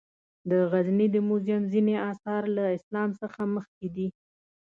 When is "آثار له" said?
2.11-2.63